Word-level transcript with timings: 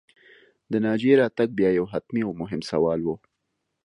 د 0.71 0.73
ناجيې 0.85 1.13
راتګ 1.21 1.49
بیا 1.59 1.69
یو 1.79 1.85
حتمي 1.93 2.21
او 2.27 2.31
مهم 2.41 2.61
سوال 2.71 2.99
و 3.03 3.09